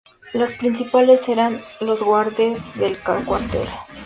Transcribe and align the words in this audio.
Los 0.33 0.53
principales 0.53 1.29
eran 1.29 1.59
los 1.79 2.01
guardas 2.01 2.75
de 2.75 2.95
cuartel. 3.25 3.67